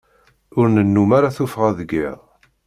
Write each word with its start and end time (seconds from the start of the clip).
Ur 0.59 0.67
nennum 0.75 1.11
ara 1.17 1.35
tuffɣa 1.35 1.69
deg 1.79 1.91
iḍ. 2.05 2.19